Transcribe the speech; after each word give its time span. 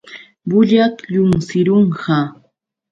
Bullaćh 0.49 1.03
lluqsirunqa. 1.13 2.19